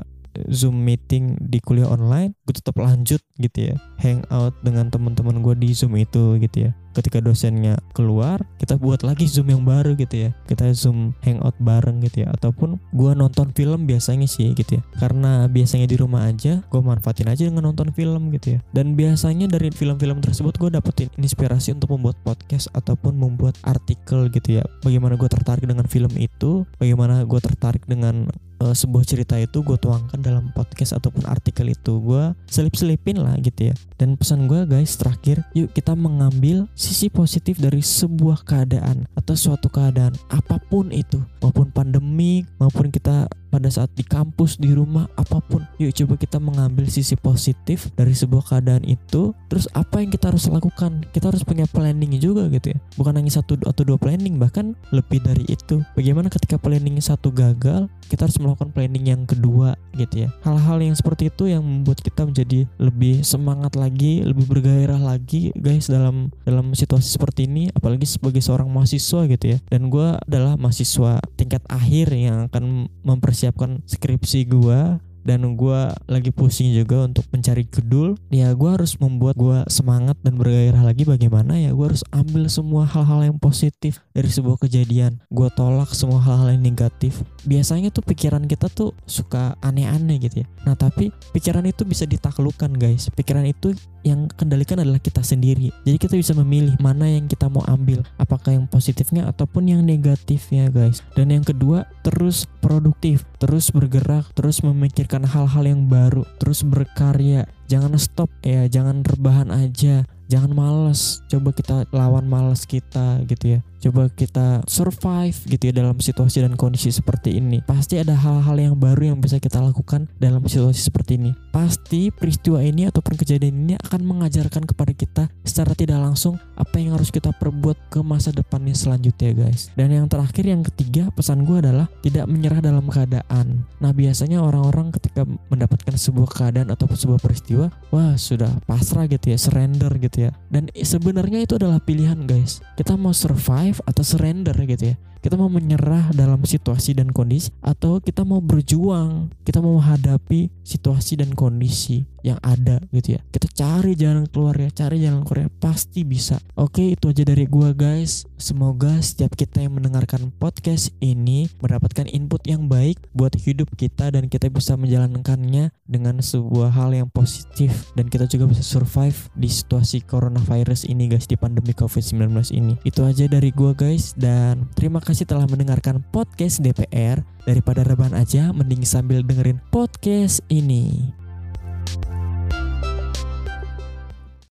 Zoom 0.51 0.83
meeting 0.83 1.39
di 1.39 1.59
kuliah 1.63 1.91
online, 1.91 2.35
gue 2.43 2.55
tetap 2.55 2.79
lanjut 2.79 3.23
gitu 3.39 3.73
ya, 3.73 3.75
hangout 3.99 4.55
dengan 4.63 4.89
teman-teman 4.91 5.43
gue 5.43 5.55
di 5.59 5.71
Zoom 5.75 5.99
itu 5.99 6.39
gitu 6.39 6.71
ya. 6.71 6.73
ketika 6.95 7.19
dosennya 7.19 7.77
keluar 7.93 8.47
kita 8.63 8.79
buat 8.79 9.03
lagi 9.03 9.27
zoom 9.27 9.51
yang 9.51 9.63
baru 9.67 9.99
gitu 9.99 10.31
ya. 10.31 10.31
Kita 10.47 10.71
zoom 10.73 11.13
hangout 11.27 11.59
bareng 11.59 12.01
gitu 12.07 12.25
ya. 12.25 12.33
Ataupun 12.33 12.79
gue 12.95 13.11
nonton 13.13 13.51
film 13.53 13.85
biasanya 13.85 14.31
sih 14.31 14.55
gitu 14.55 14.79
ya. 14.79 14.83
Karena 15.03 15.51
biasanya 15.51 15.91
di 15.91 15.99
rumah 15.99 16.31
aja 16.31 16.63
gue 16.63 16.81
manfaatin 16.81 17.29
aja 17.29 17.43
dengan 17.45 17.69
nonton 17.69 17.91
film 17.93 18.31
gitu 18.33 18.57
ya. 18.57 18.59
Dan 18.71 18.95
biasanya 18.95 19.51
dari 19.51 19.75
film-film 19.75 20.23
tersebut 20.23 20.55
gue 20.57 20.71
dapetin 20.71 21.11
inspirasi 21.19 21.75
untuk 21.75 21.99
membuat 21.99 22.17
podcast 22.23 22.71
ataupun 22.73 23.19
membuat 23.19 23.59
artikel 23.67 24.31
gitu 24.31 24.63
ya. 24.63 24.65
Bagaimana 24.87 25.19
gue 25.19 25.29
tertarik 25.29 25.67
dengan 25.67 25.91
film 25.91 26.15
itu 26.17 26.63
bagaimana 26.79 27.27
gue 27.27 27.41
tertarik 27.43 27.83
dengan 27.91 28.31
uh, 28.63 28.75
sebuah 28.75 29.03
cerita 29.03 29.35
itu 29.37 29.61
gue 29.67 29.77
tuangkan 29.77 30.23
dalam 30.23 30.55
podcast 30.55 30.95
ataupun 30.95 31.27
artikel 31.27 31.67
itu. 31.69 31.99
Gue 31.99 32.33
selip-selipin 32.47 33.19
gitu 33.41 33.73
ya. 33.73 33.75
Dan 33.97 34.21
pesan 34.21 34.47
gue 34.51 34.69
guys 34.69 34.95
terakhir 35.01 35.41
yuk 35.57 35.73
kita 35.73 35.97
mengambil 35.97 36.69
sisi 36.77 37.09
positif 37.09 37.57
dari 37.57 37.81
sebuah 37.81 38.45
keadaan 38.45 39.09
atau 39.17 39.35
suatu 39.35 39.73
keadaan 39.73 40.13
apa 40.29 40.61
pun 40.69 40.93
itu. 40.93 41.23
Maupun 41.41 41.73
pandemi 41.73 42.45
maupun 42.61 42.93
kita 42.93 43.29
pada 43.55 43.71
saat 43.71 43.87
di 43.95 44.03
kampus 44.03 44.59
di 44.59 44.75
rumah 44.75 45.07
apa 45.15 45.39
pun 45.39 45.63
yuk 45.79 45.95
coba 45.95 46.19
kita 46.19 46.43
mengambil 46.43 46.91
sisi 46.91 47.15
positif 47.15 47.95
dari 47.95 48.11
sebuah 48.11 48.43
keadaan 48.51 48.83
itu. 48.83 49.31
Terus 49.47 49.71
apa 49.79 50.03
yang 50.03 50.11
kita 50.11 50.35
harus 50.35 50.51
lakukan? 50.51 51.07
Kita 51.15 51.31
harus 51.31 51.47
punya 51.47 51.71
planning 51.71 52.19
juga 52.19 52.51
gitu 52.51 52.75
ya. 52.75 52.79
Bukan 52.99 53.15
hanya 53.15 53.31
satu 53.31 53.55
atau 53.63 53.87
dua 53.87 53.95
planning 53.95 54.43
bahkan 54.43 54.75
lebih 54.91 55.23
dari 55.23 55.47
itu. 55.47 55.87
Bagaimana 55.95 56.27
ketika 56.27 56.59
planning 56.59 56.99
satu 56.99 57.31
gagal 57.31 57.87
kita 58.11 58.27
harus 58.27 58.43
melakukan 58.43 58.75
planning 58.75 59.07
yang 59.07 59.23
kedua 59.23 59.79
gitu 59.95 60.27
ya. 60.27 60.29
Hal-hal 60.43 60.83
yang 60.83 60.99
seperti 60.99 61.31
itu 61.31 61.47
yang 61.47 61.63
membuat 61.63 62.03
kita 62.03 62.27
menjadi 62.27 62.67
lebih 62.83 63.23
semangat 63.23 63.79
lagi 63.79 64.27
lebih 64.27 64.51
bergairah 64.51 64.99
lagi 64.99 65.55
guys 65.55 65.87
dalam 65.87 66.35
dalam 66.43 66.75
situasi 66.75 67.15
seperti 67.15 67.47
ini. 67.47 67.71
Apalagi 67.71 68.11
sebagai 68.11 68.43
seorang 68.43 68.67
mahasiswa 68.67 69.31
gitu 69.31 69.47
ya. 69.55 69.59
Dan 69.71 69.95
gue 69.95 70.19
adalah 70.27 70.59
mahasiswa 70.59 71.23
tingkat 71.39 71.63
akhir 71.71 72.11
yang 72.11 72.51
akan 72.51 72.91
mempersiapkan 73.05 73.44
mempersiapkan 73.45 73.85
skripsi 73.85 74.49
gue 74.49 74.81
dan 75.25 75.41
gue 75.57 75.81
lagi 76.05 76.29
pusing 76.29 76.77
juga 76.77 77.09
untuk 77.09 77.25
mencari 77.33 77.65
gedul 77.65 78.13
ya 78.29 78.53
gue 78.53 78.69
harus 78.69 79.01
membuat 79.01 79.41
gue 79.41 79.65
semangat 79.73 80.21
dan 80.21 80.37
bergairah 80.37 80.85
lagi 80.85 81.09
bagaimana 81.09 81.57
ya 81.57 81.73
gue 81.73 81.81
harus 81.81 82.05
ambil 82.13 82.45
semua 82.53 82.85
hal-hal 82.85 83.33
yang 83.33 83.41
positif 83.41 84.05
dari 84.13 84.29
sebuah 84.29 84.61
kejadian. 84.61 85.21
Gue 85.33 85.49
tolak 85.57 85.97
semua 85.97 86.21
hal-hal 86.21 86.57
yang 86.57 86.65
negatif. 86.65 87.25
Biasanya 87.49 87.89
tuh 87.89 88.05
pikiran 88.05 88.45
kita 88.45 88.69
tuh 88.69 88.93
suka 89.09 89.57
aneh-aneh 89.65 90.21
gitu 90.21 90.45
ya. 90.45 90.47
Nah 90.69 90.77
tapi 90.77 91.09
pikiran 91.33 91.65
itu 91.65 91.89
bisa 91.89 92.05
ditaklukkan 92.05 92.77
guys. 92.77 93.09
Pikiran 93.17 93.49
itu 93.49 93.73
yang 94.05 94.29
kendalikan 94.29 94.79
adalah 94.79 95.01
kita 95.01 95.25
sendiri. 95.25 95.73
Jadi 95.83 95.97
kita 95.97 96.15
bisa 96.15 96.37
memilih 96.37 96.77
mana 96.79 97.09
yang 97.09 97.25
kita 97.25 97.49
mau 97.49 97.65
ambil, 97.65 98.05
apakah 98.21 98.55
yang 98.55 98.69
positifnya 98.69 99.27
ataupun 99.33 99.67
yang 99.67 99.81
negatifnya, 99.83 100.69
guys. 100.69 101.01
Dan 101.17 101.33
yang 101.33 101.43
kedua, 101.43 101.89
terus 102.05 102.45
produktif, 102.61 103.25
terus 103.41 103.73
bergerak, 103.73 104.29
terus 104.37 104.61
memikirkan 104.61 105.25
hal-hal 105.25 105.65
yang 105.65 105.89
baru, 105.89 106.23
terus 106.37 106.61
berkarya. 106.63 107.49
Jangan 107.67 107.97
stop 107.97 108.29
ya, 108.45 108.69
jangan 108.69 109.01
rebahan 109.03 109.49
aja. 109.49 110.05
Jangan 110.25 110.57
males. 110.57 111.21
Coba 111.29 111.53
kita 111.53 111.85
lawan 111.93 112.25
males 112.25 112.65
kita 112.65 113.21
gitu 113.29 113.57
ya 113.57 113.61
coba 113.85 114.09
kita 114.09 114.65
survive 114.65 115.37
gitu 115.45 115.69
ya 115.69 115.85
dalam 115.85 116.01
situasi 116.01 116.41
dan 116.41 116.57
kondisi 116.57 116.89
seperti 116.89 117.37
ini. 117.37 117.61
Pasti 117.69 118.01
ada 118.01 118.17
hal-hal 118.17 118.57
yang 118.57 118.75
baru 118.81 119.13
yang 119.13 119.19
bisa 119.21 119.37
kita 119.37 119.61
lakukan 119.61 120.09
dalam 120.17 120.41
situasi 120.45 120.81
seperti 120.81 121.21
ini. 121.21 121.37
Pasti 121.53 122.09
peristiwa 122.09 122.65
ini 122.65 122.89
ataupun 122.89 123.21
kejadian 123.21 123.55
ini 123.69 123.75
akan 123.77 124.01
mengajarkan 124.03 124.65
kepada 124.65 124.93
kita 124.97 125.23
secara 125.45 125.77
tidak 125.77 126.01
langsung 126.01 126.41
apa 126.57 126.81
yang 126.81 126.97
harus 126.97 127.13
kita 127.13 127.31
perbuat 127.37 127.93
ke 127.93 128.01
masa 128.01 128.33
depannya 128.33 128.73
selanjutnya 128.73 129.37
guys. 129.37 129.69
Dan 129.77 129.93
yang 129.93 130.09
terakhir 130.09 130.49
yang 130.49 130.65
ketiga 130.65 131.13
pesan 131.13 131.45
gue 131.45 131.61
adalah 131.61 131.87
tidak 132.01 132.25
menyerah 132.25 132.65
dalam 132.65 132.89
keadaan. 132.89 133.69
Nah 133.85 133.93
biasanya 133.93 134.41
orang-orang 134.41 134.95
ketika 134.97 135.29
mendapatkan 135.53 135.95
sebuah 135.95 136.31
keadaan 136.33 136.73
ataupun 136.73 136.97
sebuah 136.97 137.21
peristiwa 137.21 137.69
wah 137.93 138.17
sudah 138.17 138.51
pasrah 138.65 139.05
gitu 139.11 139.35
ya 139.35 139.39
surrender 139.39 139.93
gitu 140.01 140.29
ya. 140.29 140.31
Dan 140.49 140.73
sebenarnya 140.73 141.45
itu 141.45 141.61
adalah 141.61 141.83
pilihan 141.83 142.25
guys. 142.25 142.65
Kita 142.79 142.97
mau 142.97 143.13
survive 143.13 143.74
survive 143.75 143.91
atau 143.91 144.03
surrender 144.07 144.57
gitu 144.71 144.95
ya. 144.95 144.97
Kita 145.25 145.41
mau 145.41 145.49
menyerah 145.49 146.13
dalam 146.13 146.45
situasi 146.45 146.93
dan 146.93 147.09
kondisi 147.09 147.49
atau 147.65 147.97
kita 147.97 148.29
mau 148.29 148.45
berjuang 148.45 149.33
kita 149.41 149.65
mau 149.65 149.81
menghadapi 149.81 150.53
situasi 150.61 151.17
dan 151.17 151.33
kondisi 151.33 152.05
yang 152.21 152.37
ada 152.45 152.81
gitu 152.93 153.17
ya. 153.17 153.21
Kita 153.33 153.49
cari 153.49 153.97
jalan 153.97 154.29
keluar 154.29 154.53
ya 154.61 154.69
cari 154.69 155.01
jalan 155.01 155.25
keluar 155.25 155.49
ya 155.49 155.51
pasti 155.57 156.05
bisa. 156.05 156.37
Oke 156.61 156.93
itu 156.93 157.09
aja 157.09 157.25
dari 157.25 157.49
gua 157.49 157.73
guys. 157.73 158.29
Semoga 158.37 159.01
setiap 159.01 159.33
kita 159.33 159.65
yang 159.65 159.81
mendengarkan 159.81 160.29
podcast 160.37 160.93
ini 161.01 161.49
mendapatkan 161.65 162.05
input 162.05 162.45
yang 162.45 162.69
baik 162.69 163.01
buat 163.17 163.33
hidup 163.33 163.73
kita 163.81 164.13
dan 164.13 164.29
kita 164.29 164.53
bisa 164.53 164.77
menjalankannya 164.77 165.73
dengan 165.89 166.21
sebuah 166.21 166.69
hal 166.69 166.93
yang 166.93 167.09
positif. 167.09 167.89
Dan 167.97 168.13
kita 168.13 168.29
juga 168.29 168.45
bisa 168.53 168.61
survive 168.61 169.33
di 169.33 169.49
situasi 169.49 170.05
coronavirus 170.05 170.85
ini 170.85 171.09
guys 171.09 171.25
di 171.25 171.41
pandemi 171.41 171.73
covid-19 171.73 172.29
ini. 172.53 172.77
Itu 172.85 173.09
aja 173.09 173.25
dari 173.25 173.49
gua 173.57 173.64
guys 173.73 174.13
dan 174.13 174.69
terima 174.77 175.01
kasih 175.01 175.25
telah 175.25 175.49
mendengarkan 175.49 176.05
podcast 176.13 176.61
DPR. 176.61 177.25
Daripada 177.49 177.81
rebahan 177.81 178.13
aja, 178.13 178.53
mending 178.53 178.85
sambil 178.85 179.25
dengerin 179.25 179.65
podcast 179.73 180.45
ini. 180.53 181.24